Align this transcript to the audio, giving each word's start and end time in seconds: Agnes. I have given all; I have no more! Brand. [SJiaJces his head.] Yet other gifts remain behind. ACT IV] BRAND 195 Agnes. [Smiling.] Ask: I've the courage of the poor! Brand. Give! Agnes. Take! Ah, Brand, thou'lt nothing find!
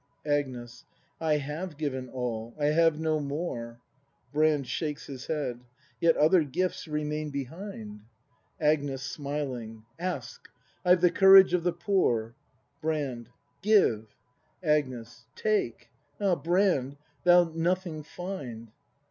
Agnes. 0.25 0.83
I 1.19 1.37
have 1.37 1.77
given 1.77 2.09
all; 2.09 2.55
I 2.59 2.69
have 2.71 2.99
no 2.99 3.19
more! 3.19 3.77
Brand. 4.33 4.65
[SJiaJces 4.65 5.05
his 5.05 5.27
head.] 5.27 5.59
Yet 5.99 6.17
other 6.17 6.43
gifts 6.43 6.87
remain 6.87 7.29
behind. 7.29 7.99
ACT 8.59 8.81
IV] 8.81 8.85
BRAND 8.87 8.89
195 8.89 8.89
Agnes. 8.89 9.01
[Smiling.] 9.03 9.85
Ask: 9.99 10.49
I've 10.83 11.01
the 11.01 11.11
courage 11.11 11.53
of 11.53 11.61
the 11.63 11.71
poor! 11.73 12.33
Brand. 12.81 13.29
Give! 13.61 14.07
Agnes. 14.63 15.27
Take! 15.35 15.89
Ah, 16.19 16.33
Brand, 16.33 16.97
thou'lt 17.23 17.55
nothing 17.55 18.01
find! 18.01 18.71